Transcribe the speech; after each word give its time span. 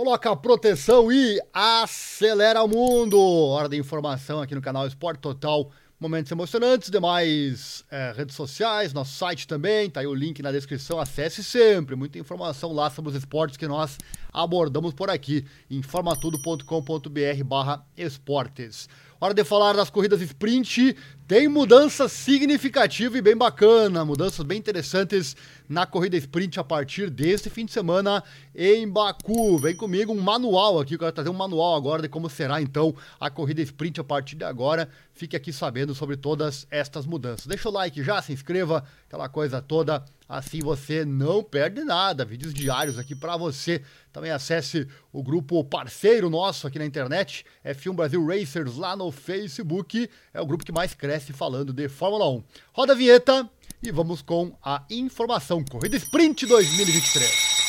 Coloca 0.00 0.30
a 0.30 0.34
proteção 0.34 1.12
e 1.12 1.38
acelera 1.52 2.62
o 2.62 2.66
mundo. 2.66 3.20
Hora 3.20 3.68
da 3.68 3.76
informação 3.76 4.40
aqui 4.40 4.54
no 4.54 4.62
canal 4.62 4.86
Esporte 4.86 5.20
Total. 5.20 5.70
Momentos 6.00 6.32
emocionantes, 6.32 6.90
demais 6.90 7.84
é, 7.90 8.10
redes 8.16 8.34
sociais, 8.34 8.94
nosso 8.94 9.12
site 9.12 9.46
também, 9.46 9.90
tá 9.90 10.00
aí 10.00 10.06
o 10.06 10.14
link 10.14 10.40
na 10.40 10.50
descrição, 10.50 10.98
acesse 10.98 11.44
sempre, 11.44 11.94
muita 11.94 12.18
informação 12.18 12.72
lá 12.72 12.88
sobre 12.88 13.10
os 13.10 13.14
esportes 13.14 13.58
que 13.58 13.68
nós 13.68 13.98
abordamos 14.32 14.94
por 14.94 15.10
aqui, 15.10 15.44
informatudo.com.br 15.68 17.44
barra 17.44 17.84
esportes. 17.94 18.88
Hora 19.22 19.34
de 19.34 19.44
falar 19.44 19.74
das 19.74 19.90
corridas 19.90 20.22
sprint, 20.22 20.96
tem 21.28 21.46
mudança 21.46 22.08
significativa 22.08 23.18
e 23.18 23.20
bem 23.20 23.36
bacana, 23.36 24.02
mudanças 24.02 24.42
bem 24.46 24.56
interessantes 24.58 25.36
na 25.68 25.84
corrida 25.84 26.16
sprint 26.16 26.58
a 26.58 26.64
partir 26.64 27.10
deste 27.10 27.50
fim 27.50 27.66
de 27.66 27.72
semana 27.72 28.24
em 28.54 28.88
Baku. 28.88 29.58
Vem 29.58 29.76
comigo 29.76 30.10
um 30.10 30.22
manual 30.22 30.80
aqui, 30.80 30.94
eu 30.94 30.98
quero 30.98 31.12
trazer 31.12 31.28
um 31.28 31.34
manual 31.34 31.76
agora 31.76 32.00
de 32.00 32.08
como 32.08 32.30
será 32.30 32.62
então 32.62 32.94
a 33.20 33.28
corrida 33.28 33.60
sprint 33.60 34.00
a 34.00 34.04
partir 34.04 34.36
de 34.36 34.44
agora. 34.44 34.88
Fique 35.12 35.36
aqui 35.36 35.52
sabendo 35.52 35.94
sobre 35.94 36.16
todas 36.16 36.66
estas 36.70 37.04
mudanças. 37.04 37.46
Deixa 37.46 37.68
o 37.68 37.72
like 37.72 38.02
já, 38.02 38.22
se 38.22 38.32
inscreva, 38.32 38.82
aquela 39.06 39.28
coisa 39.28 39.60
toda. 39.60 40.02
Assim 40.30 40.60
você 40.60 41.04
não 41.04 41.42
perde 41.42 41.82
nada. 41.82 42.24
Vídeos 42.24 42.54
diários 42.54 43.00
aqui 43.00 43.16
para 43.16 43.36
você. 43.36 43.82
Também 44.12 44.30
acesse 44.30 44.86
o 45.12 45.24
grupo 45.24 45.64
parceiro 45.64 46.30
nosso 46.30 46.68
aqui 46.68 46.78
na 46.78 46.86
internet, 46.86 47.44
F1 47.64 47.96
Brasil 47.96 48.24
Racers 48.24 48.76
lá 48.76 48.94
no 48.94 49.10
Facebook. 49.10 50.08
É 50.32 50.40
o 50.40 50.46
grupo 50.46 50.64
que 50.64 50.70
mais 50.70 50.94
cresce 50.94 51.32
falando 51.32 51.72
de 51.72 51.88
Fórmula 51.88 52.30
1. 52.30 52.44
Roda 52.72 52.92
a 52.92 52.96
vinheta 52.96 53.50
e 53.82 53.90
vamos 53.90 54.22
com 54.22 54.56
a 54.62 54.84
informação. 54.88 55.64
Corrida 55.64 55.96
Sprint 55.96 56.46
2023. 56.46 57.59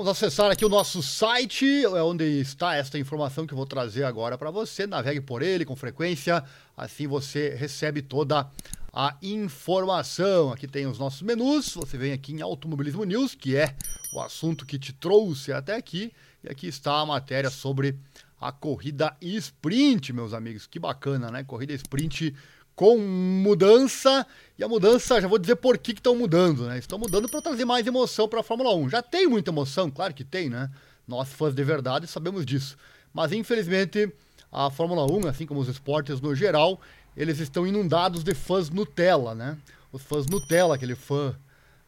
Vamos 0.00 0.12
acessar 0.12 0.50
aqui 0.50 0.64
o 0.64 0.68
nosso 0.70 1.02
site, 1.02 1.84
é 1.84 2.02
onde 2.02 2.24
está 2.24 2.74
esta 2.74 2.98
informação 2.98 3.46
que 3.46 3.52
eu 3.52 3.56
vou 3.56 3.66
trazer 3.66 4.02
agora 4.04 4.38
para 4.38 4.50
você. 4.50 4.86
Navegue 4.86 5.20
por 5.20 5.42
ele 5.42 5.62
com 5.62 5.76
frequência, 5.76 6.42
assim 6.74 7.06
você 7.06 7.50
recebe 7.50 8.00
toda 8.00 8.50
a 8.94 9.14
informação. 9.20 10.54
Aqui 10.54 10.66
tem 10.66 10.86
os 10.86 10.98
nossos 10.98 11.20
menus. 11.20 11.74
Você 11.74 11.98
vem 11.98 12.14
aqui 12.14 12.32
em 12.32 12.40
Automobilismo 12.40 13.04
News, 13.04 13.34
que 13.34 13.54
é 13.54 13.76
o 14.14 14.22
assunto 14.22 14.64
que 14.64 14.78
te 14.78 14.94
trouxe 14.94 15.52
até 15.52 15.76
aqui. 15.76 16.10
E 16.42 16.48
aqui 16.48 16.66
está 16.66 16.98
a 16.98 17.04
matéria 17.04 17.50
sobre 17.50 17.94
a 18.40 18.50
corrida 18.50 19.14
sprint, 19.20 20.14
meus 20.14 20.32
amigos. 20.32 20.66
Que 20.66 20.78
bacana, 20.78 21.30
né? 21.30 21.44
Corrida 21.44 21.74
sprint 21.74 22.34
com 22.80 22.96
mudança. 22.96 24.26
E 24.58 24.64
a 24.64 24.68
mudança, 24.68 25.20
já 25.20 25.28
vou 25.28 25.38
dizer 25.38 25.56
por 25.56 25.76
que 25.76 25.92
estão 25.92 26.16
mudando, 26.16 26.64
né? 26.64 26.78
Estão 26.78 26.98
mudando 26.98 27.28
para 27.28 27.42
trazer 27.42 27.66
mais 27.66 27.86
emoção 27.86 28.26
para 28.26 28.40
a 28.40 28.42
Fórmula 28.42 28.74
1. 28.74 28.88
Já 28.88 29.02
tem 29.02 29.26
muita 29.26 29.50
emoção, 29.50 29.90
claro 29.90 30.14
que 30.14 30.24
tem, 30.24 30.48
né? 30.48 30.70
Nós, 31.06 31.28
fãs 31.28 31.54
de 31.54 31.62
verdade, 31.62 32.06
sabemos 32.06 32.46
disso. 32.46 32.78
Mas 33.12 33.32
infelizmente, 33.32 34.10
a 34.50 34.70
Fórmula 34.70 35.04
1, 35.12 35.28
assim 35.28 35.44
como 35.44 35.60
os 35.60 35.68
esportes 35.68 36.22
no 36.22 36.34
geral, 36.34 36.80
eles 37.14 37.38
estão 37.38 37.66
inundados 37.66 38.24
de 38.24 38.32
fãs 38.32 38.70
Nutella, 38.70 39.34
né? 39.34 39.58
Os 39.92 40.00
fãs 40.00 40.24
Nutella, 40.24 40.76
aquele 40.76 40.94
fã, 40.94 41.36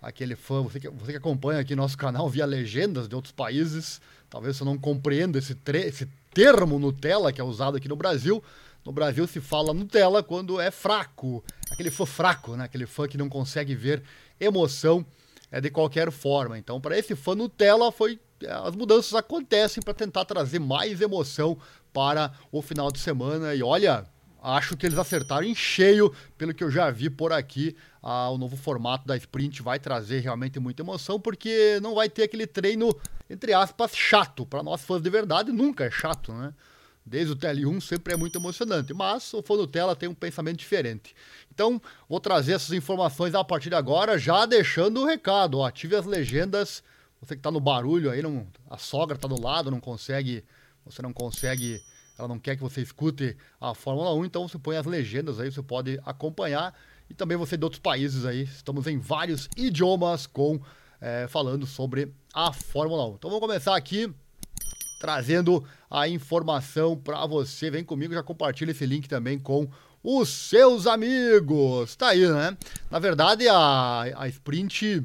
aquele 0.02 0.36
fã, 0.36 0.60
você 0.60 0.78
que, 0.78 0.90
você 0.90 1.12
que 1.12 1.18
acompanha 1.18 1.60
aqui 1.60 1.74
nosso 1.74 1.96
canal 1.96 2.28
via 2.28 2.44
legendas 2.44 3.08
de 3.08 3.14
outros 3.14 3.32
países, 3.32 3.98
talvez 4.28 4.58
você 4.58 4.64
não 4.64 4.76
compreenda 4.76 5.38
esse, 5.38 5.56
esse 5.86 6.06
termo 6.34 6.78
Nutella 6.78 7.32
que 7.32 7.40
é 7.40 7.44
usado 7.44 7.78
aqui 7.78 7.88
no 7.88 7.96
Brasil, 7.96 8.44
no 8.84 8.92
Brasil 8.92 9.26
se 9.26 9.40
fala 9.40 9.72
Nutella 9.72 10.22
quando 10.22 10.60
é 10.60 10.70
fraco, 10.70 11.44
aquele 11.70 11.90
fã 11.90 12.04
fraco, 12.04 12.56
né? 12.56 12.64
Aquele 12.64 12.86
fã 12.86 13.06
que 13.06 13.16
não 13.16 13.28
consegue 13.28 13.74
ver 13.74 14.02
emoção 14.40 15.06
é, 15.50 15.60
de 15.60 15.70
qualquer 15.70 16.10
forma. 16.10 16.58
Então, 16.58 16.80
para 16.80 16.98
esse 16.98 17.14
fã 17.14 17.34
Nutella, 17.34 17.92
foi 17.92 18.18
é, 18.42 18.52
as 18.52 18.74
mudanças 18.74 19.14
acontecem 19.14 19.82
para 19.82 19.94
tentar 19.94 20.24
trazer 20.24 20.58
mais 20.58 21.00
emoção 21.00 21.56
para 21.92 22.32
o 22.50 22.60
final 22.60 22.90
de 22.90 22.98
semana. 22.98 23.54
E 23.54 23.62
olha, 23.62 24.04
acho 24.42 24.76
que 24.76 24.86
eles 24.86 24.98
acertaram 24.98 25.46
em 25.46 25.54
cheio, 25.54 26.12
pelo 26.36 26.52
que 26.52 26.64
eu 26.64 26.70
já 26.70 26.90
vi 26.90 27.08
por 27.08 27.32
aqui. 27.32 27.76
Ah, 28.02 28.30
o 28.30 28.38
novo 28.38 28.56
formato 28.56 29.06
da 29.06 29.16
sprint 29.16 29.62
vai 29.62 29.78
trazer 29.78 30.20
realmente 30.20 30.58
muita 30.58 30.82
emoção, 30.82 31.20
porque 31.20 31.78
não 31.80 31.94
vai 31.94 32.08
ter 32.08 32.24
aquele 32.24 32.46
treino, 32.46 32.92
entre 33.30 33.52
aspas, 33.52 33.94
chato. 33.94 34.44
Para 34.44 34.62
nós 34.62 34.82
fãs 34.82 35.00
de 35.00 35.10
verdade, 35.10 35.52
nunca 35.52 35.84
é 35.84 35.90
chato, 35.90 36.32
né? 36.32 36.52
Desde 37.04 37.32
o 37.32 37.36
TL1 37.36 37.80
sempre 37.80 38.14
é 38.14 38.16
muito 38.16 38.38
emocionante, 38.38 38.94
mas 38.94 39.34
o 39.34 39.42
Fonutella 39.42 39.96
tem 39.96 40.08
um 40.08 40.14
pensamento 40.14 40.58
diferente. 40.58 41.14
Então, 41.52 41.82
vou 42.08 42.20
trazer 42.20 42.52
essas 42.52 42.72
informações 42.72 43.34
a 43.34 43.42
partir 43.42 43.70
de 43.70 43.74
agora, 43.74 44.16
já 44.16 44.46
deixando 44.46 45.02
o 45.02 45.06
recado. 45.06 45.58
Ó, 45.58 45.66
ative 45.66 45.96
as 45.96 46.06
legendas. 46.06 46.82
Você 47.20 47.34
que 47.34 47.40
está 47.40 47.50
no 47.50 47.60
barulho 47.60 48.10
aí, 48.10 48.22
não, 48.22 48.46
a 48.70 48.78
sogra 48.78 49.16
está 49.16 49.26
do 49.26 49.40
lado, 49.40 49.70
não 49.70 49.80
consegue, 49.80 50.44
você 50.84 51.02
não 51.02 51.12
consegue, 51.12 51.80
ela 52.18 52.28
não 52.28 52.38
quer 52.38 52.56
que 52.56 52.62
você 52.62 52.80
escute 52.80 53.36
a 53.60 53.74
Fórmula 53.74 54.14
1, 54.14 54.24
então 54.24 54.46
você 54.46 54.58
põe 54.58 54.76
as 54.76 54.86
legendas 54.86 55.40
aí, 55.40 55.50
você 55.50 55.62
pode 55.62 56.00
acompanhar. 56.04 56.74
E 57.10 57.14
também 57.14 57.36
você 57.36 57.56
de 57.56 57.64
outros 57.64 57.80
países 57.80 58.24
aí, 58.24 58.42
estamos 58.42 58.86
em 58.86 58.98
vários 58.98 59.48
idiomas 59.56 60.26
com 60.26 60.60
é, 61.00 61.26
falando 61.28 61.66
sobre 61.66 62.14
a 62.32 62.52
Fórmula 62.52 63.06
1. 63.08 63.14
Então 63.14 63.30
vamos 63.30 63.44
começar 63.44 63.76
aqui 63.76 64.12
trazendo 65.02 65.64
a 65.90 66.08
informação 66.08 66.96
para 66.96 67.26
você. 67.26 67.68
Vem 67.68 67.82
comigo, 67.82 68.14
já 68.14 68.22
compartilha 68.22 68.70
esse 68.70 68.86
link 68.86 69.08
também 69.08 69.36
com 69.36 69.68
os 70.00 70.28
seus 70.28 70.86
amigos. 70.86 71.96
Tá 71.96 72.10
aí, 72.10 72.24
né? 72.24 72.56
Na 72.88 73.00
verdade, 73.00 73.48
a, 73.48 74.02
a 74.16 74.28
Sprint 74.28 75.04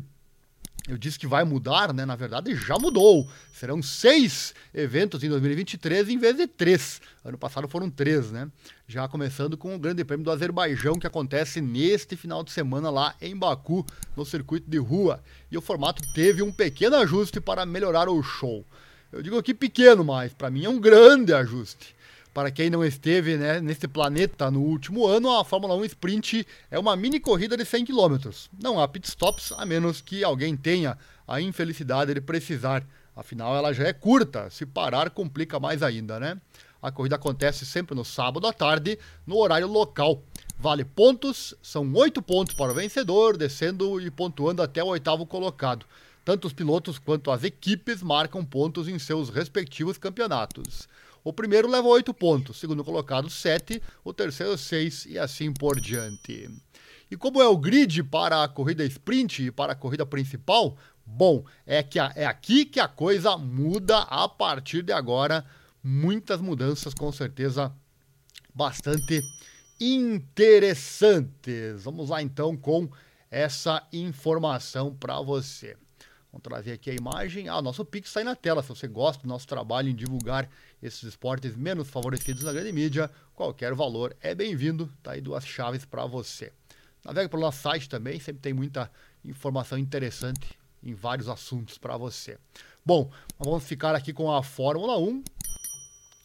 eu 0.88 1.00
disse 1.00 1.18
que 1.18 1.26
vai 1.26 1.44
mudar, 1.44 1.92
né? 1.96 2.06
Na 2.06 2.16
verdade, 2.16 2.56
já 2.56 2.78
mudou. 2.78 3.28
Serão 3.52 3.82
seis 3.82 4.54
eventos 4.72 5.24
em 5.24 5.30
2023 5.30 6.10
em 6.10 6.20
vez 6.20 6.38
de 6.38 6.46
três. 6.46 7.02
Ano 7.26 7.40
passado 7.40 7.68
foram 7.68 7.90
três, 7.90 8.30
né? 8.30 8.48
Já 8.88 9.08
começando 9.08 9.58
com 9.58 9.76
o 9.76 9.80
Grande 9.80 10.06
Prêmio 10.06 10.24
do 10.24 10.32
Azerbaijão, 10.32 11.00
que 11.00 11.08
acontece 11.08 11.60
neste 11.60 12.16
final 12.16 12.44
de 12.44 12.52
semana 12.52 12.92
lá 12.92 13.16
em 13.20 13.36
Baku, 13.36 13.84
no 14.16 14.24
circuito 14.24 14.70
de 14.70 14.78
rua. 14.78 15.24
E 15.52 15.58
o 15.58 15.62
formato 15.62 16.04
teve 16.14 16.44
um 16.44 16.52
pequeno 16.52 16.96
ajuste 16.98 17.42
para 17.42 17.66
melhorar 17.66 18.08
o 18.08 18.22
show. 18.22 18.64
Eu 19.12 19.22
digo 19.22 19.38
aqui 19.38 19.54
pequeno, 19.54 20.04
mas 20.04 20.34
para 20.34 20.50
mim 20.50 20.66
é 20.66 20.70
um 20.70 20.80
grande 20.80 21.34
ajuste. 21.34 21.96
Para 22.34 22.52
quem 22.52 22.70
não 22.70 22.84
esteve 22.84 23.38
né, 23.38 23.62
nesse 23.62 23.88
planeta 23.88 24.52
no 24.52 24.62
último 24.62 25.08
ano, 25.08 25.32
a 25.32 25.46
Fórmula 25.46 25.76
1 25.76 25.86
Sprint 25.86 26.46
é 26.70 26.78
uma 26.78 26.96
mini 26.96 27.20
corrida 27.20 27.56
de 27.56 27.64
100 27.64 27.86
km. 27.86 28.30
Não 28.62 28.80
há 28.80 28.88
pitstops, 28.88 29.54
a 29.54 29.66
menos 29.66 30.02
que 30.02 30.24
alguém 30.24 30.58
tenha 30.58 30.98
a 31.26 31.40
infelicidade 31.40 32.14
de 32.14 32.20
precisar. 32.20 32.86
Afinal, 33.16 33.56
ela 33.56 33.74
já 33.74 33.88
é 33.88 33.94
curta, 33.94 34.50
se 34.50 34.66
parar 34.66 35.10
complica 35.10 35.60
mais 35.60 35.82
ainda, 35.82 36.20
né? 36.20 36.40
A 36.82 36.92
corrida 36.92 37.16
acontece 37.16 37.66
sempre 37.66 37.96
no 37.96 38.06
sábado 38.06 38.46
à 38.46 38.54
tarde, 38.54 39.00
no 39.26 39.38
horário 39.38 39.68
local. 39.68 40.22
Vale 40.60 40.84
pontos, 40.84 41.56
são 41.62 41.92
oito 41.94 42.22
pontos 42.22 42.54
para 42.54 42.72
o 42.72 42.76
vencedor, 42.76 43.38
descendo 43.38 44.02
e 44.02 44.12
pontuando 44.12 44.62
até 44.62 44.84
o 44.84 44.88
oitavo 44.88 45.26
colocado. 45.26 45.86
Tanto 46.28 46.46
os 46.46 46.52
pilotos 46.52 47.00
quanto 47.00 47.32
as 47.32 47.46
equipes 47.46 48.04
marcam 48.04 48.44
pontos 48.44 48.90
em 48.90 49.00
seus 49.00 49.30
respectivos 49.30 49.98
campeonatos. 49.98 50.86
O 51.24 51.32
primeiro 51.32 51.70
leva 51.70 51.88
8 51.88 52.14
pontos, 52.14 52.58
o 52.58 52.60
segundo 52.60 52.84
colocado 52.84 53.30
7, 53.30 53.82
o 54.04 54.12
terceiro 54.12 54.58
6 54.58 55.06
e 55.06 55.18
assim 55.18 55.54
por 55.54 55.80
diante. 55.80 56.50
E 57.10 57.16
como 57.16 57.42
é 57.42 57.48
o 57.48 57.56
grid 57.56 58.04
para 58.04 58.44
a 58.44 58.48
corrida 58.50 58.84
sprint 58.84 59.44
e 59.44 59.52
para 59.52 59.72
a 59.72 59.76
corrida 59.76 60.06
principal? 60.06 60.76
Bom, 61.06 61.46
é, 61.66 61.82
que 61.82 61.98
a, 61.98 62.12
é 62.14 62.26
aqui 62.26 62.66
que 62.66 62.82
a 62.82 62.90
coisa 62.90 63.38
muda 63.38 64.00
a 64.00 64.28
partir 64.28 64.82
de 64.82 64.92
agora. 64.92 65.46
Muitas 65.82 66.42
mudanças, 66.42 66.94
com 66.94 67.10
certeza, 67.10 67.74
bastante 68.54 69.24
interessantes. 69.80 71.86
Vamos 71.86 72.10
lá 72.10 72.22
então 72.22 72.58
com 72.58 72.90
essa 73.32 73.88
informação 73.94 74.94
para 74.94 75.22
você. 75.22 75.78
Vamos 76.32 76.44
trazer 76.44 76.74
aqui 76.74 76.90
a 76.90 76.94
imagem. 76.94 77.50
Ah, 77.50 77.62
nosso 77.62 77.86
Pix 77.86 78.10
está 78.10 78.20
aí 78.20 78.24
na 78.24 78.36
tela. 78.36 78.62
Se 78.62 78.70
você 78.70 78.88
gosta 78.88 79.24
do 79.24 79.30
nosso 79.30 79.48
trabalho 79.48 79.90
em 79.90 79.96
divulgar 79.96 80.50
esses 80.82 81.04
esportes 81.04 81.56
menos 81.56 81.90
favorecidos 81.90 82.44
na 82.44 82.52
grande 82.52 82.72
mídia, 82.72 83.10
qualquer 83.34 83.74
valor 83.74 84.16
é 84.22 84.36
bem-vindo. 84.36 84.92
Tá 85.02 85.12
aí 85.12 85.22
duas 85.22 85.46
chaves 85.46 85.86
para 85.86 86.06
você. 86.06 86.52
Navegue 87.04 87.30
pelo 87.30 87.44
nosso 87.44 87.62
site 87.62 87.88
também, 87.88 88.20
sempre 88.20 88.42
tem 88.42 88.54
muita 88.54 88.92
informação 89.24 89.78
interessante 89.78 90.58
em 90.84 90.94
vários 90.94 91.30
assuntos 91.30 91.78
para 91.78 91.96
você. 91.98 92.38
Bom, 92.86 93.10
vamos 93.40 93.64
ficar 93.64 93.96
aqui 93.96 94.12
com 94.14 94.32
a 94.32 94.44
Fórmula 94.44 94.98
1 94.98 95.24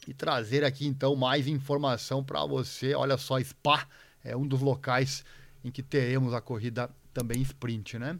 e 0.08 0.14
trazer 0.14 0.64
aqui 0.64 0.86
então 0.86 1.14
mais 1.14 1.46
informação 1.46 2.24
para 2.24 2.44
você. 2.44 2.94
Olha 2.94 3.16
só, 3.16 3.40
Spa 3.40 3.86
é 4.24 4.36
um 4.36 4.46
dos 4.46 4.60
locais 4.60 5.24
em 5.64 5.70
que 5.70 5.82
teremos 5.82 6.34
a 6.34 6.40
corrida 6.40 6.90
também 7.12 7.40
sprint, 7.42 7.98
né? 7.98 8.18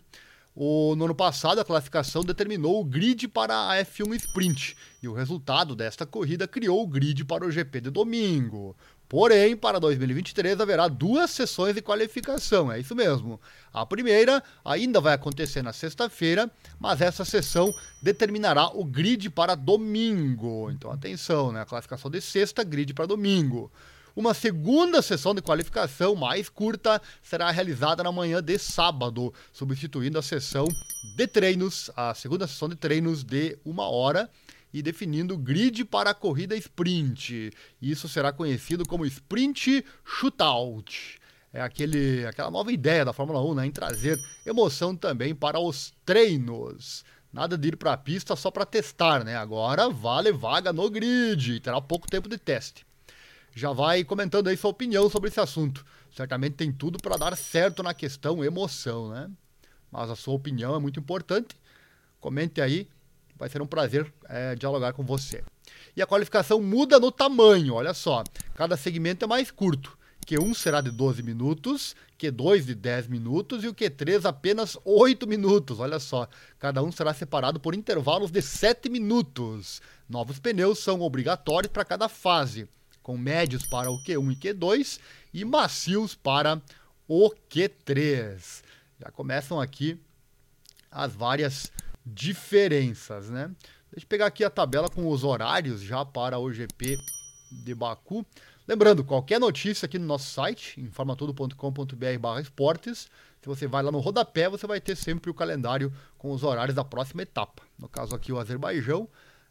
O, 0.54 0.94
no 0.96 1.06
ano 1.06 1.14
passado, 1.14 1.60
a 1.60 1.64
classificação 1.64 2.22
determinou 2.22 2.81
o 2.81 2.84
grid 2.84 3.26
para 3.26 3.70
a 3.70 3.76
F1 3.84 4.14
Sprint 4.16 4.76
e 5.02 5.08
o 5.08 5.14
resultado 5.14 5.75
desta 5.75 6.04
corrida 6.04 6.46
criou 6.46 6.82
o 6.82 6.87
grid 6.87 7.25
para 7.25 7.46
o 7.46 7.50
GP 7.50 7.81
de 7.81 7.90
domingo. 7.90 8.76
Porém, 9.08 9.54
para 9.54 9.78
2023 9.78 10.58
haverá 10.58 10.88
duas 10.88 11.31
sessões 11.31 11.75
de 11.75 11.82
qualificação, 11.82 12.72
é 12.72 12.81
isso 12.81 12.94
mesmo. 12.94 13.38
A 13.72 13.84
primeira 13.84 14.43
ainda 14.64 15.02
vai 15.02 15.12
acontecer 15.12 15.62
na 15.62 15.72
sexta-feira, 15.72 16.50
mas 16.81 17.02
essa 17.02 17.25
sessão 17.25 17.75
determinará 18.02 18.69
o 18.69 18.84
grid 18.84 19.28
para 19.28 19.55
domingo. 19.55 20.70
Então, 20.70 20.90
atenção, 20.90 21.52
né? 21.52 21.60
A 21.60 21.66
classificação 21.66 22.10
de 22.10 22.22
sexta, 22.22 22.64
grid 22.64 22.94
para 22.94 23.05
domingo. 23.05 23.70
Uma 24.14 24.34
segunda 24.34 25.00
sessão 25.00 25.34
de 25.34 25.40
qualificação 25.40 26.14
mais 26.14 26.48
curta 26.48 27.00
será 27.22 27.50
realizada 27.50 28.02
na 28.02 28.12
manhã 28.12 28.42
de 28.42 28.58
sábado, 28.58 29.32
substituindo 29.50 30.18
a 30.18 30.22
sessão 30.22 30.66
de 31.16 31.26
treinos, 31.26 31.90
a 31.96 32.14
segunda 32.14 32.46
sessão 32.46 32.68
de 32.68 32.76
treinos 32.76 33.24
de 33.24 33.58
uma 33.64 33.88
hora 33.88 34.28
e 34.72 34.82
definindo 34.82 35.32
o 35.34 35.38
grid 35.38 35.84
para 35.86 36.10
a 36.10 36.14
corrida 36.14 36.54
sprint. 36.56 37.52
Isso 37.80 38.06
será 38.06 38.32
conhecido 38.32 38.86
como 38.86 39.06
sprint 39.06 39.82
shootout. 40.04 41.18
É 41.50 41.62
aquele, 41.62 42.26
aquela 42.26 42.50
nova 42.50 42.70
ideia 42.70 43.06
da 43.06 43.14
Fórmula 43.14 43.42
1 43.42 43.54
né, 43.54 43.66
em 43.66 43.70
trazer 43.70 44.18
emoção 44.44 44.94
também 44.94 45.34
para 45.34 45.58
os 45.58 45.94
treinos. 46.04 47.02
Nada 47.32 47.56
de 47.56 47.68
ir 47.68 47.76
para 47.76 47.94
a 47.94 47.96
pista 47.96 48.36
só 48.36 48.50
para 48.50 48.66
testar, 48.66 49.24
né? 49.24 49.36
Agora 49.36 49.88
vale 49.88 50.32
vaga 50.32 50.70
no 50.70 50.90
grid, 50.90 51.60
terá 51.60 51.80
pouco 51.80 52.06
tempo 52.06 52.28
de 52.28 52.36
teste. 52.36 52.84
Já 53.54 53.72
vai 53.72 54.04
comentando 54.04 54.49
aí 54.49 54.56
sua 54.56 54.70
opinião 54.70 55.08
sobre 55.10 55.28
esse 55.28 55.40
assunto. 55.40 55.84
Certamente 56.10 56.54
tem 56.54 56.72
tudo 56.72 56.99
para 56.99 57.16
dar 57.16 57.37
certo 57.37 57.82
na 57.82 57.94
questão 57.94 58.44
emoção, 58.44 59.10
né? 59.10 59.31
Mas 59.90 60.10
a 60.10 60.16
sua 60.16 60.34
opinião 60.34 60.75
é 60.75 60.78
muito 60.78 60.99
importante. 60.99 61.56
Comente 62.20 62.60
aí 62.60 62.88
Vai 63.43 63.49
ser 63.49 63.60
um 63.60 63.66
prazer 63.66 64.06
é, 64.28 64.54
dialogar 64.54 64.93
com 64.93 65.02
você. 65.02 65.43
E 65.96 66.00
a 66.00 66.06
qualificação 66.06 66.62
muda 66.62 67.00
no 67.00 67.10
tamanho, 67.10 67.75
olha 67.75 67.93
só. 67.93 68.22
Cada 68.54 68.76
segmento 68.76 69.25
é 69.25 69.28
mais 69.28 69.50
curto. 69.50 69.98
Q1 70.25 70.55
será 70.55 70.81
de 70.81 70.93
12 70.93 71.25
minutos, 71.25 71.96
Q2 72.16 72.66
de 72.66 72.76
10 72.76 73.08
minutos 73.08 73.64
e 73.64 73.66
o 73.66 73.75
Q3 73.75 74.25
apenas 74.26 74.78
8 74.84 75.26
minutos. 75.26 75.81
Olha 75.81 75.98
só, 75.98 76.28
cada 76.60 76.84
um 76.84 76.93
será 76.93 77.12
separado 77.12 77.58
por 77.58 77.75
intervalos 77.75 78.31
de 78.31 78.40
7 78.40 78.88
minutos. 78.88 79.82
Novos 80.08 80.38
pneus 80.38 80.78
são 80.78 81.00
obrigatórios 81.00 81.72
para 81.72 81.84
cada 81.84 82.08
fase, 82.08 82.69
com 83.02 83.16
médios 83.16 83.66
para 83.66 83.90
o 83.90 84.02
Q1 84.02 84.32
e 84.32 84.37
Q2 84.37 85.00
e 85.34 85.44
macios 85.44 86.14
para 86.14 86.60
o 87.08 87.31
Q3. 87.50 88.62
Já 89.00 89.10
começam 89.10 89.60
aqui 89.60 90.00
as 90.90 91.14
várias 91.14 91.72
diferenças, 92.04 93.31
né? 93.31 93.50
Deixa 93.90 94.04
eu 94.04 94.08
pegar 94.08 94.26
aqui 94.26 94.44
a 94.44 94.50
tabela 94.50 94.88
com 94.88 95.08
os 95.08 95.25
horários 95.25 95.81
já 95.82 96.04
para 96.04 96.38
o 96.38 96.52
GP 96.52 96.96
de 97.64 97.75
Baku. 97.75 98.25
Lembrando, 98.66 99.05
qualquer 99.05 99.40
notícia 99.40 99.87
aqui 99.87 99.98
no 99.98 100.06
nosso 100.06 100.31
site, 100.31 100.81
informatudo.com.br 100.81 102.40
esportes, 102.40 103.10
se 103.43 103.48
você 103.48 103.66
vai 103.66 103.82
lá 103.82 103.90
no 103.90 103.98
rodapé, 103.98 104.48
você 104.48 104.66
vai 104.69 104.81
ter 104.81 104.96
sempre 104.96 105.31
o 105.31 105.34
calendário 105.34 105.93
com 106.16 106.31
os 106.31 106.44
horários 106.44 106.76
da 106.76 106.84
próxima 106.84 107.22
etapa. 107.22 107.62
No 107.76 107.88
caso 107.88 108.14
aqui, 108.14 108.32
o 108.32 108.38
Azerbaijão. 108.38 109.08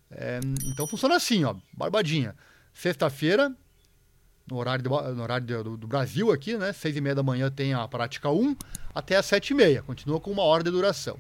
É, 0.10 0.40
então 0.66 0.88
funciona 0.88 1.18
assim, 1.18 1.44
ó, 1.44 1.56
barbadinha. 1.74 2.36
Sexta-feira, 2.74 3.56
no 4.50 4.58
horário, 4.58 4.84
do, 4.84 4.90
no 4.90 5.24
horário 5.24 5.46
do, 5.46 5.78
do, 5.78 5.88
Brasil 5.88 6.32
aqui, 6.32 6.58
né? 6.58 6.74
Seis 6.74 6.96
e 6.96 7.02
meia 7.02 7.16
da 7.16 7.24
manhã 7.24 7.50
tem 7.50 7.74
a 7.74 7.88
prática 7.88 8.30
1 8.30 8.56
até 8.94 9.16
as 9.16 9.26
sete 9.26 9.52
e 9.52 9.54
meia. 9.54 9.82
Continua 9.82 10.20
com 10.20 10.32
uma 10.32 10.44
hora 10.44 10.64
de 10.64 10.72
duração. 10.72 11.18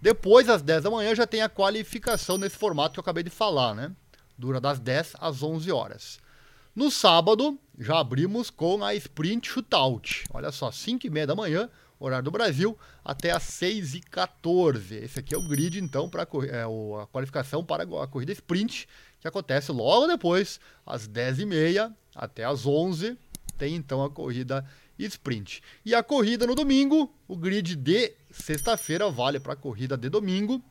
Depois, 0.00 0.48
às 0.48 0.62
10 0.62 0.84
da 0.84 0.90
manhã, 0.90 1.14
já 1.14 1.26
tem 1.26 1.42
a 1.42 1.48
qualificação 1.48 2.38
nesse 2.38 2.56
formato 2.56 2.92
que 2.92 3.00
eu 3.00 3.02
acabei 3.02 3.24
de 3.24 3.30
falar, 3.30 3.74
né? 3.74 3.90
Dura 4.36 4.60
das 4.60 4.78
10 4.78 5.14
às 5.18 5.42
11 5.42 5.72
horas. 5.72 6.20
No 6.74 6.88
sábado, 6.88 7.58
já 7.76 7.98
abrimos 7.98 8.50
com 8.50 8.84
a 8.84 8.94
Sprint 8.94 9.48
Shootout. 9.48 10.24
Olha 10.32 10.52
só, 10.52 10.70
5 10.70 11.04
e 11.04 11.10
meia 11.10 11.26
da 11.26 11.34
manhã, 11.34 11.68
horário 11.98 12.24
do 12.24 12.30
Brasil, 12.30 12.78
até 13.04 13.32
às 13.32 13.42
6 13.42 13.94
e 13.94 14.00
14 14.00 14.94
Esse 14.94 15.18
aqui 15.18 15.34
é 15.34 15.38
o 15.38 15.48
grid, 15.48 15.80
então, 15.80 16.08
para 16.08 16.22
é, 16.22 16.62
a 16.62 17.06
qualificação 17.08 17.64
para 17.64 17.82
a 17.82 18.06
corrida 18.06 18.30
Sprint, 18.30 18.88
que 19.20 19.28
acontece 19.28 19.72
logo 19.72 20.06
depois, 20.06 20.60
às 20.86 21.06
10 21.06 21.40
e 21.40 21.46
meia 21.46 21.94
até 22.14 22.44
às 22.44 22.66
11 22.66 23.16
Tem, 23.56 23.74
então, 23.74 24.04
a 24.04 24.10
corrida 24.10 24.64
Sprint. 24.98 25.62
E 25.84 25.94
a 25.94 26.02
corrida 26.02 26.46
no 26.46 26.54
domingo, 26.54 27.12
o 27.26 27.36
grid 27.36 27.76
de 27.76 28.12
sexta-feira 28.30 29.08
vale 29.10 29.38
para 29.38 29.52
a 29.52 29.56
corrida 29.56 29.96
de 29.96 30.08
domingo, 30.08 30.62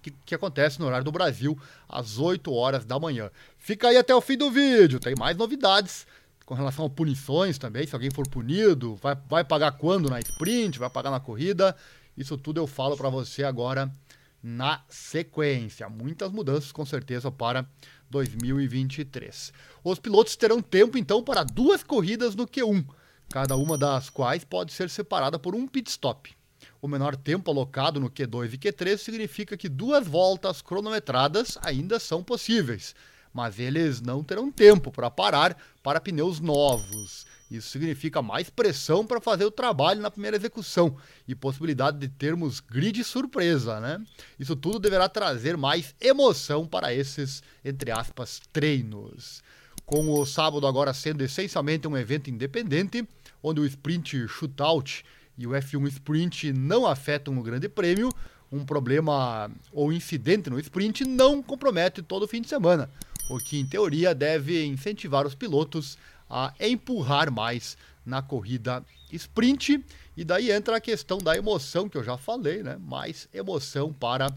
que, 0.00 0.10
que, 0.10 0.34
acontece 0.34 0.78
no 0.78 0.86
horário 0.86 1.04
do 1.04 1.12
Brasil, 1.12 1.58
às 1.88 2.18
8 2.18 2.52
horas 2.52 2.84
da 2.84 2.98
manhã. 2.98 3.30
Fica 3.58 3.88
aí 3.88 3.96
até 3.96 4.14
o 4.14 4.20
fim 4.20 4.36
do 4.36 4.50
vídeo, 4.50 5.00
tem 5.00 5.14
mais 5.16 5.36
novidades 5.36 6.06
com 6.44 6.54
relação 6.54 6.84
a 6.84 6.90
punições 6.90 7.58
também. 7.58 7.86
Se 7.86 7.94
alguém 7.94 8.10
for 8.10 8.28
punido, 8.28 8.96
vai, 8.96 9.16
vai 9.28 9.44
pagar 9.44 9.72
quando 9.72 10.10
na 10.10 10.18
sprint, 10.20 10.78
vai 10.78 10.90
pagar 10.90 11.10
na 11.10 11.20
corrida. 11.20 11.76
Isso 12.16 12.36
tudo 12.36 12.60
eu 12.60 12.66
falo 12.66 12.96
para 12.96 13.08
você 13.08 13.44
agora 13.44 13.90
na 14.42 14.82
sequência. 14.88 15.88
Muitas 15.88 16.32
mudanças 16.32 16.72
com 16.72 16.84
certeza 16.84 17.30
para 17.30 17.66
2023. 18.10 19.52
Os 19.84 19.98
pilotos 19.98 20.36
terão 20.36 20.60
tempo 20.60 20.98
então 20.98 21.22
para 21.22 21.44
duas 21.44 21.82
corridas 21.82 22.34
no 22.34 22.46
Q1, 22.46 22.84
cada 23.30 23.56
uma 23.56 23.78
das 23.78 24.10
quais 24.10 24.44
pode 24.44 24.72
ser 24.72 24.90
separada 24.90 25.38
por 25.38 25.54
um 25.54 25.66
pit 25.66 25.90
stop. 25.90 26.34
O 26.80 26.88
menor 26.88 27.16
tempo 27.16 27.50
alocado 27.50 28.00
no 28.00 28.10
Q2 28.10 28.54
e 28.54 28.58
Q3 28.58 28.96
significa 28.98 29.56
que 29.56 29.68
duas 29.68 30.06
voltas 30.06 30.60
cronometradas 30.60 31.56
ainda 31.62 32.00
são 32.00 32.22
possíveis, 32.22 32.94
mas 33.32 33.58
eles 33.58 34.00
não 34.00 34.22
terão 34.22 34.50
tempo 34.50 34.90
para 34.90 35.10
parar 35.10 35.56
para 35.82 36.00
pneus 36.00 36.40
novos. 36.40 37.24
Isso 37.52 37.68
significa 37.68 38.22
mais 38.22 38.48
pressão 38.48 39.06
para 39.06 39.20
fazer 39.20 39.44
o 39.44 39.50
trabalho 39.50 40.00
na 40.00 40.10
primeira 40.10 40.38
execução 40.38 40.96
e 41.28 41.34
possibilidade 41.34 41.98
de 41.98 42.08
termos 42.08 42.60
grid 42.60 43.04
surpresa, 43.04 43.78
né? 43.78 44.02
Isso 44.40 44.56
tudo 44.56 44.78
deverá 44.78 45.06
trazer 45.06 45.54
mais 45.56 45.94
emoção 46.00 46.66
para 46.66 46.94
esses, 46.94 47.42
entre 47.62 47.90
aspas, 47.90 48.40
treinos. 48.50 49.42
Com 49.84 50.10
o 50.10 50.24
sábado 50.24 50.66
agora 50.66 50.94
sendo 50.94 51.22
essencialmente 51.22 51.86
um 51.86 51.96
evento 51.96 52.30
independente, 52.30 53.06
onde 53.42 53.60
o 53.60 53.66
sprint 53.66 54.26
shootout 54.28 55.04
e 55.36 55.46
o 55.46 55.50
F1 55.50 55.88
Sprint 55.88 56.52
não 56.54 56.86
afetam 56.86 57.36
o 57.36 57.42
Grande 57.42 57.68
Prêmio, 57.68 58.08
um 58.50 58.64
problema 58.64 59.50
ou 59.72 59.92
incidente 59.92 60.48
no 60.48 60.58
sprint 60.58 61.04
não 61.04 61.42
compromete 61.42 62.00
todo 62.00 62.22
o 62.22 62.28
fim 62.28 62.40
de 62.40 62.48
semana, 62.48 62.88
o 63.30 63.38
que 63.38 63.58
em 63.58 63.66
teoria 63.66 64.14
deve 64.14 64.64
incentivar 64.64 65.26
os 65.26 65.34
pilotos 65.34 65.98
a 66.32 66.54
empurrar 66.58 67.30
mais 67.30 67.76
na 68.04 68.22
corrida 68.22 68.82
sprint. 69.12 69.84
E 70.16 70.24
daí 70.24 70.50
entra 70.50 70.78
a 70.78 70.80
questão 70.80 71.18
da 71.18 71.36
emoção 71.36 71.88
que 71.88 71.98
eu 71.98 72.02
já 72.02 72.16
falei, 72.16 72.62
né? 72.62 72.78
Mais 72.80 73.28
emoção 73.34 73.92
para 73.92 74.34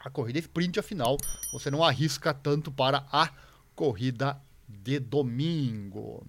a 0.00 0.10
corrida 0.10 0.38
sprint, 0.38 0.80
afinal, 0.80 1.16
você 1.52 1.70
não 1.70 1.84
arrisca 1.84 2.32
tanto 2.32 2.72
para 2.72 3.06
a 3.12 3.30
corrida 3.76 4.36
de 4.66 4.98
domingo. 4.98 6.26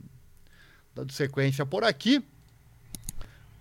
Dando 0.93 1.11
sequência 1.11 1.65
por 1.65 1.83
aqui, 1.83 2.23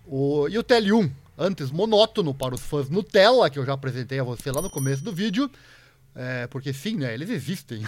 o, 0.05 0.47
e 0.49 0.57
o 0.57 0.63
TL1, 0.63 1.09
antes 1.37 1.71
monótono 1.71 2.33
para 2.33 2.53
os 2.53 2.61
fãs 2.61 2.89
Nutella, 2.89 3.49
que 3.49 3.57
eu 3.57 3.65
já 3.65 3.73
apresentei 3.73 4.19
a 4.19 4.23
você 4.23 4.51
lá 4.51 4.61
no 4.61 4.69
começo 4.69 5.03
do 5.03 5.11
vídeo, 5.11 5.49
é, 6.15 6.47
porque 6.47 6.73
sim, 6.73 6.95
né, 6.95 7.13
eles 7.13 7.29
existem. 7.29 7.81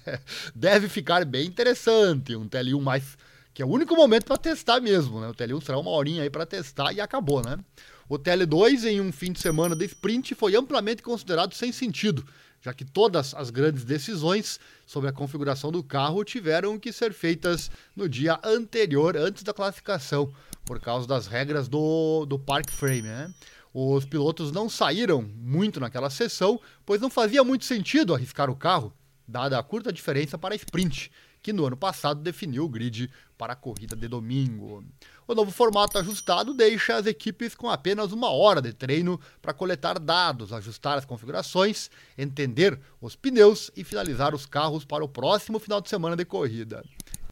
Deve 0.54 0.88
ficar 0.88 1.24
bem 1.24 1.46
interessante 1.46 2.34
um 2.34 2.48
TL1 2.48 2.80
mais 2.80 3.16
que 3.56 3.62
é 3.62 3.64
o 3.64 3.70
único 3.70 3.96
momento 3.96 4.26
para 4.26 4.36
testar 4.36 4.80
mesmo, 4.80 5.18
né? 5.18 5.28
O 5.28 5.34
TL1 5.34 5.64
será 5.64 5.78
uma 5.78 5.90
horinha 5.90 6.22
aí 6.22 6.28
para 6.28 6.44
testar 6.44 6.92
e 6.92 7.00
acabou, 7.00 7.42
né? 7.42 7.58
O 8.06 8.18
TL2 8.18 8.84
em 8.84 9.00
um 9.00 9.10
fim 9.10 9.32
de 9.32 9.40
semana 9.40 9.74
de 9.74 9.86
sprint 9.86 10.34
foi 10.34 10.54
amplamente 10.54 11.02
considerado 11.02 11.54
sem 11.54 11.72
sentido, 11.72 12.22
já 12.60 12.74
que 12.74 12.84
todas 12.84 13.32
as 13.34 13.48
grandes 13.48 13.82
decisões 13.82 14.60
sobre 14.84 15.08
a 15.08 15.12
configuração 15.12 15.72
do 15.72 15.82
carro 15.82 16.22
tiveram 16.22 16.78
que 16.78 16.92
ser 16.92 17.14
feitas 17.14 17.70
no 17.96 18.06
dia 18.06 18.38
anterior, 18.44 19.16
antes 19.16 19.42
da 19.42 19.54
classificação, 19.54 20.30
por 20.66 20.78
causa 20.78 21.08
das 21.08 21.26
regras 21.26 21.66
do, 21.66 22.26
do 22.26 22.38
Park 22.38 22.70
Frame. 22.70 23.02
Né? 23.02 23.32
Os 23.78 24.06
pilotos 24.06 24.50
não 24.50 24.70
saíram 24.70 25.20
muito 25.20 25.78
naquela 25.78 26.08
sessão, 26.08 26.58
pois 26.86 26.98
não 26.98 27.10
fazia 27.10 27.44
muito 27.44 27.66
sentido 27.66 28.14
arriscar 28.14 28.48
o 28.48 28.56
carro, 28.56 28.90
dada 29.28 29.58
a 29.58 29.62
curta 29.62 29.92
diferença 29.92 30.38
para 30.38 30.54
a 30.54 30.56
sprint, 30.56 31.12
que 31.42 31.52
no 31.52 31.66
ano 31.66 31.76
passado 31.76 32.22
definiu 32.22 32.64
o 32.64 32.70
grid 32.70 33.10
para 33.36 33.52
a 33.52 33.56
corrida 33.56 33.94
de 33.94 34.08
domingo. 34.08 34.82
O 35.28 35.34
novo 35.34 35.50
formato 35.50 35.98
ajustado 35.98 36.54
deixa 36.54 36.96
as 36.96 37.04
equipes 37.04 37.54
com 37.54 37.68
apenas 37.68 38.12
uma 38.12 38.30
hora 38.30 38.62
de 38.62 38.72
treino 38.72 39.20
para 39.42 39.52
coletar 39.52 39.98
dados, 39.98 40.54
ajustar 40.54 40.96
as 40.96 41.04
configurações, 41.04 41.90
entender 42.16 42.80
os 42.98 43.14
pneus 43.14 43.70
e 43.76 43.84
finalizar 43.84 44.34
os 44.34 44.46
carros 44.46 44.86
para 44.86 45.04
o 45.04 45.08
próximo 45.08 45.58
final 45.58 45.82
de 45.82 45.90
semana 45.90 46.16
de 46.16 46.24
corrida. 46.24 46.82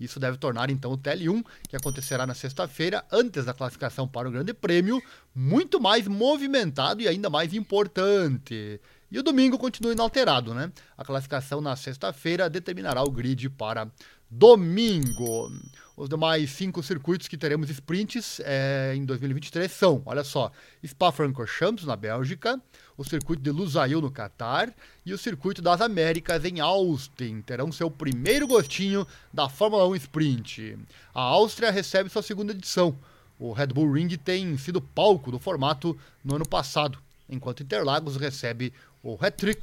Isso 0.01 0.19
deve 0.19 0.37
tornar 0.39 0.71
então 0.71 0.93
o 0.93 0.99
TL1, 0.99 1.45
que 1.69 1.77
acontecerá 1.77 2.27
na 2.27 2.35
sexta-feira, 2.35 3.05
antes 3.11 3.45
da 3.45 3.55
classificação 3.55 4.09
para 4.09 4.29
o 4.29 4.31
Grande 4.31 4.53
Prêmio, 4.53 5.03
muito 5.35 5.81
mais 5.81 6.07
movimentado 6.09 7.01
e 7.01 7.09
ainda 7.09 7.31
mais 7.31 7.55
importante. 7.55 8.81
E 9.11 9.19
o 9.19 9.23
domingo 9.23 9.57
continua 9.59 9.93
inalterado, 9.93 10.53
né? 10.53 10.73
A 10.99 11.05
classificação 11.05 11.61
na 11.61 11.77
sexta-feira 11.77 12.51
determinará 12.51 13.03
o 13.03 13.11
grid 13.11 13.49
para 13.51 13.89
domingo. 14.29 15.51
Os 15.97 16.09
demais 16.09 16.51
cinco 16.51 16.83
circuitos 16.83 17.29
que 17.29 17.37
teremos 17.37 17.71
sprints 17.71 18.41
é, 18.41 18.93
em 18.97 19.05
2023 19.05 19.71
são, 19.71 20.03
olha 20.05 20.25
só, 20.25 20.51
Spa-Francorchamps 20.85 21.85
na 21.85 21.95
Bélgica, 21.95 22.61
o 22.97 23.05
circuito 23.05 23.43
de 23.43 23.51
Lusail 23.51 24.01
no 24.01 24.11
Catar 24.11 24.75
e 25.05 25.13
o 25.13 25.19
circuito 25.19 25.61
das 25.61 25.81
Américas 25.81 26.45
em 26.45 26.61
Austin. 26.61 27.43
Terão 27.43 27.73
seu 27.73 27.91
primeiro 27.91 28.47
gostinho 28.47 29.07
da 29.33 29.49
Fórmula 29.49 29.87
1 29.89 29.97
Sprint. 29.97 30.79
A 31.13 31.21
Áustria 31.21 31.71
recebe 31.71 32.09
sua 32.09 32.23
segunda 32.23 32.53
edição. 32.53 32.97
O 33.39 33.53
Red 33.53 33.67
Bull 33.69 33.93
Ring 33.93 34.09
tem 34.17 34.57
sido 34.57 34.81
palco 34.81 35.31
do 35.31 35.39
formato 35.39 35.97
no 36.25 36.37
ano 36.37 36.49
passado, 36.49 36.99
enquanto 37.29 37.63
Interlagos 37.63 38.17
recebe 38.17 38.73
o 39.03 39.19
Hat-Trick, 39.21 39.61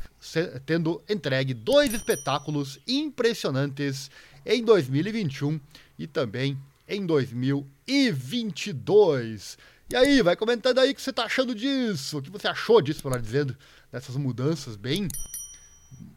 tendo 0.66 1.02
entregue 1.10 1.54
dois 1.54 1.94
espetáculos 1.94 2.80
impressionantes 2.88 4.12
em 4.46 4.64
2021 4.64 5.60
e 5.98 6.06
também 6.06 6.58
em 6.88 7.04
2022. 7.06 9.58
E 9.92 9.96
aí, 9.96 10.22
vai 10.22 10.38
comentando 10.38 10.80
aí 10.80 10.92
o 10.92 10.96
que 10.96 11.02
você 11.02 11.12
tá 11.12 11.26
achando 11.26 11.54
disso, 11.54 12.20
o 12.20 12.22
que 12.22 12.30
você 12.30 12.48
achou 12.48 12.82
disso, 12.82 13.02
melhor 13.04 13.22
dizendo, 13.22 13.58
dessas 13.92 14.16
mudanças 14.16 14.78
bem. 14.78 15.10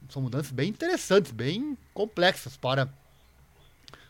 São 0.08 0.22
mudanças 0.22 0.52
bem 0.52 0.68
interessantes, 0.68 1.32
bem 1.32 1.76
complexas 1.92 2.56
para 2.56 2.88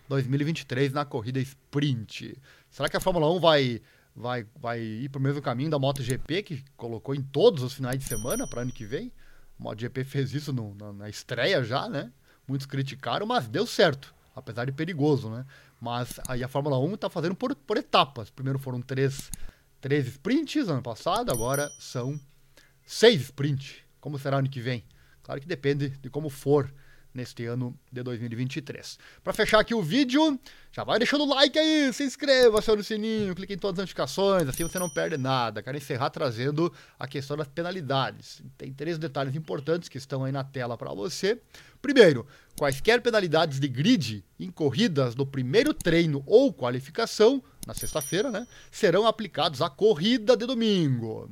2023 0.06 0.92
na 0.92 1.06
corrida 1.06 1.40
sprint. 1.40 2.36
Será 2.68 2.90
que 2.90 2.96
a 2.98 3.00
Fórmula 3.00 3.32
1 3.32 3.40
vai, 3.40 3.80
vai, 4.14 4.46
vai 4.54 4.80
ir 4.82 5.08
para 5.08 5.18
o 5.18 5.22
mesmo 5.22 5.40
caminho 5.40 5.70
da 5.70 5.78
MotoGP, 5.78 6.42
que 6.42 6.64
colocou 6.76 7.14
em 7.14 7.22
todos 7.22 7.62
os 7.62 7.72
finais 7.72 7.98
de 7.98 8.04
semana 8.04 8.46
para 8.46 8.60
ano 8.60 8.70
que 8.70 8.84
vem? 8.84 9.10
A 9.58 9.62
MotoGP 9.62 10.04
fez 10.04 10.34
isso 10.34 10.52
no, 10.52 10.74
na, 10.74 10.92
na 10.92 11.08
estreia 11.08 11.64
já, 11.64 11.88
né? 11.88 12.12
Muitos 12.46 12.66
criticaram, 12.66 13.24
mas 13.24 13.48
deu 13.48 13.66
certo, 13.66 14.14
apesar 14.36 14.66
de 14.66 14.72
perigoso, 14.72 15.30
né? 15.30 15.46
Mas 15.80 16.20
aí 16.28 16.44
a 16.44 16.48
Fórmula 16.48 16.78
1 16.78 16.94
está 16.96 17.08
fazendo 17.08 17.34
por, 17.34 17.56
por 17.56 17.78
etapas. 17.78 18.28
Primeiro 18.28 18.58
foram 18.58 18.82
três, 18.82 19.30
três 19.84 20.06
sprints 20.06 20.66
ano 20.66 20.80
passado, 20.80 21.30
agora 21.30 21.70
são 21.78 22.18
seis 22.86 23.20
sprints. 23.20 23.74
Como 24.00 24.18
será 24.18 24.38
ano 24.38 24.48
que 24.48 24.58
vem? 24.58 24.82
Claro 25.22 25.42
que 25.42 25.46
depende 25.46 25.90
de 25.90 26.08
como 26.08 26.30
for 26.30 26.72
neste 27.12 27.44
ano 27.44 27.78
de 27.92 28.02
2023. 28.02 28.98
Para 29.22 29.34
fechar 29.34 29.60
aqui 29.60 29.74
o 29.74 29.82
vídeo, 29.82 30.40
já 30.72 30.84
vai 30.84 30.98
deixando 30.98 31.24
o 31.24 31.28
like 31.28 31.58
aí, 31.58 31.92
se 31.92 32.02
inscreva, 32.02 32.60
acione 32.60 32.80
o 32.80 32.84
sininho, 32.84 33.34
clique 33.34 33.52
em 33.52 33.58
todas 33.58 33.78
as 33.78 33.82
notificações, 33.82 34.48
assim 34.48 34.64
você 34.64 34.78
não 34.78 34.88
perde 34.88 35.18
nada. 35.18 35.62
Quero 35.62 35.76
encerrar 35.76 36.08
trazendo 36.08 36.72
a 36.98 37.06
questão 37.06 37.36
das 37.36 37.46
penalidades. 37.46 38.42
Tem 38.56 38.72
três 38.72 38.96
detalhes 38.96 39.36
importantes 39.36 39.90
que 39.90 39.98
estão 39.98 40.24
aí 40.24 40.32
na 40.32 40.42
tela 40.42 40.78
para 40.78 40.94
você. 40.94 41.38
Primeiro, 41.82 42.26
quaisquer 42.58 43.02
penalidades 43.02 43.60
de 43.60 43.68
grid 43.68 44.24
em 44.40 44.50
corridas 44.50 45.14
primeiro 45.30 45.74
treino 45.74 46.22
ou 46.24 46.54
qualificação, 46.54 47.42
na 47.66 47.74
sexta-feira, 47.74 48.30
né, 48.30 48.46
serão 48.70 49.06
aplicados 49.06 49.62
à 49.62 49.68
corrida 49.68 50.36
de 50.36 50.46
domingo. 50.46 51.30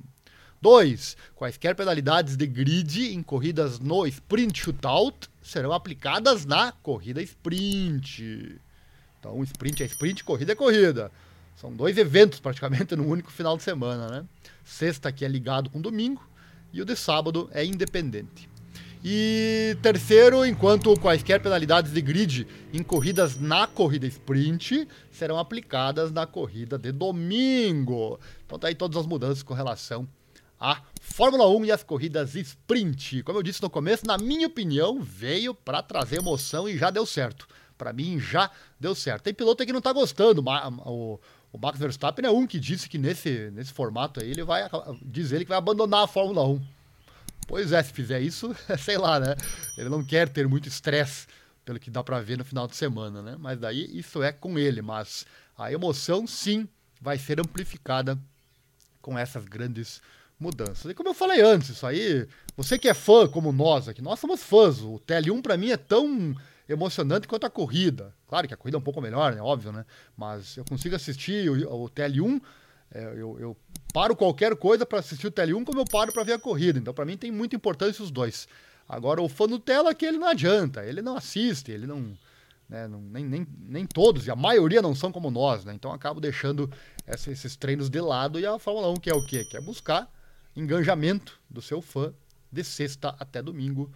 2. 0.60 1.16
Quaisquer 1.34 1.74
penalidades 1.74 2.36
de 2.36 2.46
grid 2.46 3.12
em 3.12 3.22
corridas 3.22 3.80
no 3.80 4.06
sprint 4.06 4.60
shootout 4.60 5.28
serão 5.42 5.72
aplicadas 5.72 6.46
na 6.46 6.70
corrida 6.70 7.20
sprint. 7.20 8.60
Então, 9.18 9.42
sprint 9.42 9.82
é 9.82 9.86
sprint, 9.86 10.22
corrida 10.22 10.52
é 10.52 10.54
corrida. 10.54 11.10
São 11.56 11.72
dois 11.72 11.98
eventos 11.98 12.38
praticamente 12.38 12.94
no 12.96 13.06
único 13.06 13.30
final 13.30 13.56
de 13.56 13.64
semana, 13.64 14.08
né? 14.08 14.24
Sexta 14.64 15.10
que 15.10 15.24
é 15.24 15.28
ligado 15.28 15.68
com 15.68 15.80
domingo 15.80 16.24
e 16.72 16.80
o 16.80 16.84
de 16.84 16.94
sábado 16.94 17.50
é 17.52 17.64
independente. 17.64 18.48
E 19.04 19.76
terceiro, 19.82 20.46
enquanto 20.46 20.98
quaisquer 20.98 21.42
penalidades 21.42 21.92
de 21.92 22.00
grid 22.00 22.46
em 22.72 22.82
corridas 22.82 23.36
na 23.38 23.66
corrida 23.66 24.06
sprint 24.06 24.86
serão 25.10 25.38
aplicadas 25.38 26.12
na 26.12 26.24
corrida 26.24 26.78
de 26.78 26.92
domingo. 26.92 28.20
Então 28.46 28.58
tá 28.58 28.68
aí 28.68 28.74
todas 28.74 28.96
as 28.96 29.06
mudanças 29.06 29.42
com 29.42 29.54
relação 29.54 30.08
a 30.62 30.80
Fórmula 31.00 31.48
1 31.48 31.64
e 31.64 31.72
as 31.72 31.82
corridas 31.82 32.36
sprint. 32.36 33.24
Como 33.24 33.36
eu 33.36 33.42
disse 33.42 33.60
no 33.60 33.68
começo, 33.68 34.06
na 34.06 34.16
minha 34.16 34.46
opinião, 34.46 35.02
veio 35.02 35.52
para 35.52 35.82
trazer 35.82 36.18
emoção 36.18 36.68
e 36.68 36.78
já 36.78 36.88
deu 36.88 37.04
certo. 37.04 37.48
Para 37.76 37.92
mim, 37.92 38.20
já 38.20 38.48
deu 38.78 38.94
certo. 38.94 39.24
Tem 39.24 39.34
piloto 39.34 39.60
aí 39.60 39.66
que 39.66 39.72
não 39.72 39.80
tá 39.80 39.92
gostando. 39.92 40.40
O, 40.86 41.18
o 41.52 41.58
Max 41.58 41.80
Verstappen 41.80 42.24
é 42.24 42.30
um 42.30 42.46
que 42.46 42.60
disse 42.60 42.88
que 42.88 42.96
nesse, 42.96 43.50
nesse 43.50 43.72
formato 43.72 44.20
aí 44.20 44.30
ele 44.30 44.44
vai 44.44 44.70
dizer 45.04 45.36
ele 45.36 45.44
que 45.44 45.48
vai 45.48 45.58
abandonar 45.58 46.04
a 46.04 46.06
Fórmula 46.06 46.46
1. 46.46 46.62
Pois 47.46 47.72
é, 47.72 47.82
se 47.82 47.92
fizer 47.92 48.20
isso, 48.20 48.54
sei 48.78 48.98
lá, 48.98 49.18
né? 49.18 49.34
Ele 49.76 49.88
não 49.88 50.04
quer 50.04 50.28
ter 50.28 50.46
muito 50.48 50.68
estresse, 50.68 51.26
pelo 51.64 51.78
que 51.78 51.90
dá 51.90 52.02
para 52.02 52.20
ver 52.20 52.38
no 52.38 52.44
final 52.44 52.66
de 52.66 52.76
semana, 52.76 53.22
né? 53.22 53.36
Mas 53.38 53.58
daí 53.58 53.88
isso 53.96 54.22
é 54.22 54.32
com 54.32 54.58
ele, 54.58 54.82
mas 54.82 55.26
a 55.56 55.72
emoção 55.72 56.26
sim 56.26 56.68
vai 57.00 57.18
ser 57.18 57.40
amplificada 57.40 58.18
com 59.00 59.18
essas 59.18 59.44
grandes 59.44 60.00
mudanças. 60.38 60.90
E 60.90 60.94
como 60.94 61.08
eu 61.08 61.14
falei 61.14 61.40
antes, 61.40 61.70
isso 61.70 61.86
aí, 61.86 62.26
você 62.56 62.78
que 62.78 62.88
é 62.88 62.94
fã 62.94 63.28
como 63.28 63.52
nós 63.52 63.88
aqui, 63.88 64.02
nós 64.02 64.18
somos 64.18 64.42
fãs. 64.42 64.80
O 64.80 65.00
TL1 65.06 65.42
para 65.42 65.56
mim 65.56 65.70
é 65.70 65.76
tão 65.76 66.34
emocionante 66.68 67.28
quanto 67.28 67.46
a 67.46 67.50
corrida. 67.50 68.14
Claro 68.26 68.48
que 68.48 68.54
a 68.54 68.56
corrida 68.56 68.76
é 68.76 68.80
um 68.80 68.82
pouco 68.82 69.00
melhor, 69.00 69.34
né? 69.34 69.42
Óbvio, 69.42 69.72
né? 69.72 69.84
Mas 70.16 70.56
eu 70.56 70.64
consigo 70.64 70.96
assistir 70.96 71.48
o, 71.48 71.84
o 71.84 71.90
TL1, 71.90 72.40
é, 72.94 73.04
eu, 73.04 73.38
eu, 73.38 73.56
paro 73.92 74.16
qualquer 74.16 74.56
coisa 74.56 74.86
para 74.86 75.00
assistir 75.00 75.26
o 75.26 75.32
TL1 75.32 75.64
como 75.64 75.80
eu 75.80 75.84
paro 75.84 76.12
para 76.12 76.22
ver 76.22 76.32
a 76.32 76.38
corrida. 76.38 76.78
Então, 76.78 76.94
para 76.94 77.04
mim, 77.04 77.16
tem 77.16 77.30
muita 77.30 77.54
importância 77.54 78.02
os 78.02 78.10
dois. 78.10 78.48
Agora, 78.88 79.22
o 79.22 79.28
fã 79.28 79.46
Nutella 79.46 79.94
que 79.94 80.04
ele 80.04 80.18
não 80.18 80.26
adianta, 80.26 80.84
ele 80.84 81.02
não 81.02 81.16
assiste, 81.16 81.70
ele 81.70 81.86
não. 81.86 82.16
Né, 82.68 82.88
não 82.88 83.02
nem, 83.02 83.24
nem, 83.24 83.46
nem 83.58 83.86
todos, 83.86 84.26
e 84.26 84.30
a 84.30 84.36
maioria 84.36 84.80
não 84.80 84.94
são 84.94 85.12
como 85.12 85.30
nós, 85.30 85.62
né? 85.62 85.74
Então 85.74 85.92
acabo 85.92 86.20
deixando 86.20 86.70
essa, 87.06 87.30
esses 87.30 87.54
treinos 87.54 87.90
de 87.90 88.00
lado 88.00 88.40
e 88.40 88.46
a 88.46 88.58
Fórmula 88.58 88.88
1 88.88 88.94
que 88.94 89.10
é 89.10 89.14
o 89.14 89.26
quê? 89.26 89.44
Que 89.44 89.58
é 89.58 89.60
buscar 89.60 90.10
engajamento 90.56 91.38
do 91.50 91.60
seu 91.60 91.82
fã 91.82 92.14
de 92.50 92.64
sexta 92.64 93.14
até 93.18 93.42
domingo. 93.42 93.90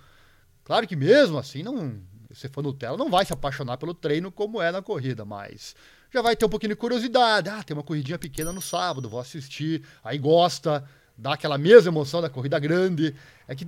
Claro 0.63 0.87
que 0.87 0.95
mesmo 0.95 1.39
assim, 1.39 1.63
não, 1.63 1.99
esse 2.31 2.49
fã 2.49 2.61
Nutella 2.61 2.99
não 2.99 3.09
vai 3.09 3.25
se 3.25 3.33
apaixonar 3.33 3.79
pelo 3.79 3.95
treino 3.95 4.31
como 4.31 4.61
é 4.61 4.71
na 4.71 4.83
corrida, 4.83 5.25
mas 5.25 5.75
já 6.13 6.23
vai 6.23 6.37
ter 6.37 6.45
um 6.45 6.49
pouquinho 6.49 6.75
de 6.75 6.77
curiosidade. 6.77 7.49
Ah, 7.49 7.63
tem 7.63 7.77
uma 7.77 7.83
corridinha 7.83 8.19
pequena 8.19 8.53
no 8.53 8.61
sábado, 8.61 9.09
vou 9.09 9.21
assistir. 9.21 9.83
Aí 10.03 10.19
gosta, 10.19 10.85
dá 11.17 11.35
aquela 11.35 11.59
mesma 11.59 11.91
emoção 11.91 12.21
da 12.21 12.31
corrida 12.31 12.59
grande. 12.59 13.15
É 13.49 13.55
que 13.55 13.65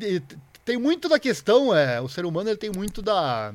tem 0.65 0.77
muito 0.77 1.09
da 1.09 1.19
questão, 1.19 1.75
é, 1.75 2.01
o 2.01 2.09
ser 2.09 2.25
humano 2.25 2.51
ele 2.51 2.59
tem 2.59 2.71
muito 2.71 3.01
da. 3.01 3.55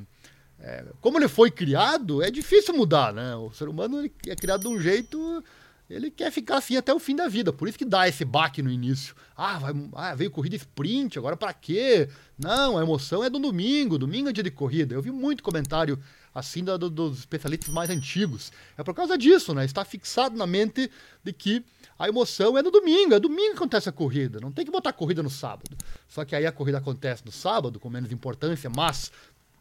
É, 0.60 0.84
como 1.02 1.18
ele 1.18 1.28
foi 1.28 1.52
criado, 1.52 2.24
é 2.24 2.32
difícil 2.32 2.74
mudar, 2.74 3.13
né? 3.13 3.36
O 3.36 3.52
ser 3.52 3.68
humano 3.68 4.10
é 4.28 4.36
criado 4.36 4.62
de 4.62 4.68
um 4.68 4.80
jeito 4.80 5.44
ele 5.90 6.10
quer 6.10 6.32
ficar 6.32 6.58
assim 6.58 6.78
até 6.78 6.94
o 6.94 7.00
fim 7.00 7.16
da 7.16 7.28
vida. 7.28 7.52
Por 7.52 7.68
isso 7.68 7.78
que 7.78 7.86
dá 7.86 8.08
esse 8.08 8.24
baque 8.24 8.62
no 8.62 8.72
início. 8.72 9.16
Ah, 9.36 9.60
vai, 9.60 9.74
ah 9.94 10.16
veio 10.16 10.32
corrida 10.32 10.56
sprint, 10.56 11.18
agora 11.20 11.36
para 11.36 11.54
quê? 11.54 12.10
Não, 12.38 12.78
a 12.78 12.82
emoção 12.82 13.24
é 13.24 13.30
do 13.30 13.38
domingo, 13.38 13.98
domingo 13.98 14.30
é 14.30 14.34
dia 14.34 14.44
de 14.44 14.52
corrida. 14.52 14.96
Eu 14.96 15.02
vi 15.02 15.12
muito 15.12 15.44
comentário 15.44 16.00
assim 16.34 16.63
do, 16.63 16.90
dos 16.90 17.20
especialistas 17.20 17.70
mais 17.70 17.90
antigos. 17.90 18.52
É 18.78 18.84
por 18.84 18.96
causa 18.96 19.18
disso, 19.18 19.54
né? 19.54 19.66
Está 19.66 19.84
fixado 19.84 20.36
na 20.38 20.48
mente 20.48 20.90
de 21.24 21.34
que 21.34 21.63
a 22.00 22.08
emoção 22.08 22.58
é 22.58 22.63
no 22.63 22.72
domingo, 22.72 23.13
é 23.13 23.20
domingo 23.20 23.52
que 23.52 23.58
acontece 23.58 23.88
a 23.88 23.92
corrida. 23.92 24.40
Não 24.40 24.52
tem 24.52 24.66
que 24.66 24.72
botar 24.72 24.90
a 24.90 24.94
corrida 24.94 25.22
no 25.22 25.30
sábado. 25.30 25.78
Só 26.08 26.25
que 26.25 26.36
aí 26.36 26.46
a 26.46 26.52
corrida 26.52 26.80
acontece 26.80 27.24
no 27.25 27.32
sábado, 27.32 27.80
com 27.80 27.90
menos 27.90 28.12
importância, 28.12 28.70
mas 28.70 29.12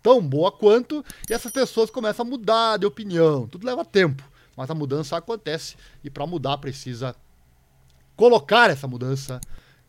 tão 0.03 0.21
boa 0.21 0.51
quanto, 0.51 1.05
e 1.31 1.33
essas 1.33 1.53
pessoas 1.53 1.89
começam 1.89 2.27
a 2.27 2.29
mudar 2.29 2.77
de 2.79 2.87
opinião. 2.87 3.47
Tudo 3.47 3.65
leva 3.65 3.85
tempo 3.85 4.32
mas 4.57 4.71
a 4.71 4.75
mudança 4.75 5.17
acontece 5.17 5.77
e 6.03 6.11
para 6.11 6.27
mudar 6.27 6.59
precisa 6.59 7.15
colocar 8.17 8.71
essa 8.71 8.87
mudança 8.87 9.41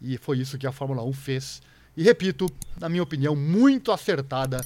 e 0.02 0.18
foi 0.18 0.40
isso 0.40 0.58
que 0.58 0.68
a 0.68 0.72
Fórmula 0.72 1.04
1 1.04 1.14
fez. 1.14 1.62
E 1.96 2.04
repito, 2.04 2.48
na 2.80 2.90
minha 2.90 3.04
opinião, 3.04 3.36
muito 3.36 3.92
acertada, 3.92 4.60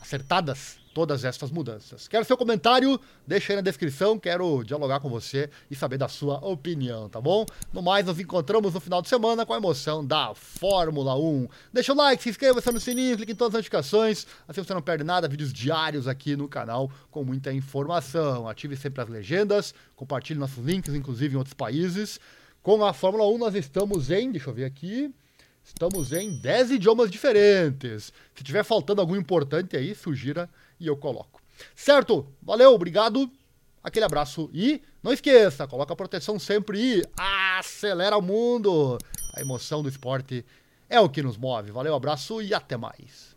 acertadas 0.00 0.77
todas 0.88 1.24
estas 1.24 1.50
mudanças. 1.50 2.08
Quero 2.08 2.24
seu 2.24 2.36
comentário, 2.36 3.00
deixa 3.26 3.52
aí 3.52 3.56
na 3.56 3.62
descrição, 3.62 4.18
quero 4.18 4.64
dialogar 4.64 5.00
com 5.00 5.08
você 5.08 5.50
e 5.70 5.76
saber 5.76 5.98
da 5.98 6.08
sua 6.08 6.38
opinião, 6.44 7.08
tá 7.08 7.20
bom? 7.20 7.46
No 7.72 7.82
mais, 7.82 8.06
nos 8.06 8.18
encontramos 8.18 8.74
no 8.74 8.80
final 8.80 9.00
de 9.00 9.08
semana 9.08 9.46
com 9.46 9.52
a 9.52 9.56
emoção 9.56 10.04
da 10.04 10.34
Fórmula 10.34 11.16
1. 11.16 11.48
Deixa 11.72 11.92
o 11.92 11.96
like, 11.96 12.22
se 12.22 12.30
inscreva 12.30 12.60
no 12.72 12.80
sininho, 12.80 13.16
clique 13.16 13.32
em 13.32 13.36
todas 13.36 13.54
as 13.54 13.58
notificações, 13.58 14.26
assim 14.46 14.62
você 14.62 14.74
não 14.74 14.82
perde 14.82 15.04
nada, 15.04 15.28
vídeos 15.28 15.52
diários 15.52 16.08
aqui 16.08 16.36
no 16.36 16.48
canal 16.48 16.90
com 17.10 17.24
muita 17.24 17.52
informação. 17.52 18.48
Ative 18.48 18.76
sempre 18.76 19.02
as 19.02 19.08
legendas, 19.08 19.74
compartilhe 19.94 20.38
nossos 20.38 20.64
links, 20.64 20.94
inclusive 20.94 21.34
em 21.34 21.38
outros 21.38 21.54
países. 21.54 22.18
Com 22.62 22.84
a 22.84 22.92
Fórmula 22.92 23.26
1 23.28 23.38
nós 23.38 23.54
estamos 23.54 24.10
em, 24.10 24.30
deixa 24.30 24.50
eu 24.50 24.54
ver 24.54 24.64
aqui, 24.64 25.12
Estamos 25.68 26.14
em 26.14 26.40
10 26.40 26.72
idiomas 26.72 27.10
diferentes. 27.10 28.10
Se 28.34 28.42
tiver 28.42 28.64
faltando 28.64 29.02
algum 29.02 29.14
importante 29.14 29.76
aí, 29.76 29.94
sugira 29.94 30.48
e 30.78 30.86
eu 30.86 30.96
coloco. 30.96 31.40
Certo? 31.74 32.26
Valeu, 32.42 32.72
obrigado. 32.72 33.30
Aquele 33.82 34.04
abraço 34.04 34.50
e 34.52 34.82
não 35.02 35.12
esqueça, 35.12 35.66
coloca 35.66 35.92
a 35.92 35.96
proteção 35.96 36.38
sempre 36.38 36.98
e 36.98 37.04
acelera 37.16 38.16
o 38.18 38.22
mundo. 38.22 38.98
A 39.34 39.40
emoção 39.40 39.82
do 39.82 39.88
esporte 39.88 40.44
é 40.88 41.00
o 41.00 41.08
que 41.08 41.22
nos 41.22 41.36
move. 41.36 41.70
Valeu, 41.70 41.94
abraço 41.94 42.42
e 42.42 42.52
até 42.52 42.76
mais. 42.76 43.27